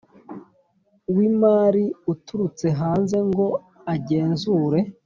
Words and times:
w 1.15 1.17
imari 1.29 1.85
uturutse 2.13 2.67
hanze 2.79 3.17
ngo 3.29 3.47
agenzure 3.93 4.79